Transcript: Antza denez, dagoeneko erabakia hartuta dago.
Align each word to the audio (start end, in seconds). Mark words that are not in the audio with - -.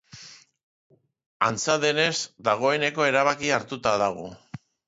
Antza 1.49 1.75
denez, 1.85 2.15
dagoeneko 2.49 3.09
erabakia 3.13 3.59
hartuta 3.63 3.97
dago. 4.07 4.29